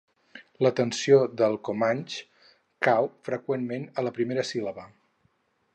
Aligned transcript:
La 0.65 0.69
tensió 0.79 1.19
del 1.41 1.57
Comanxe 1.69 2.49
cau 2.89 3.11
freqüentment 3.29 3.87
a 4.03 4.09
la 4.09 4.15
primera 4.19 4.49
síl·laba. 4.53 4.93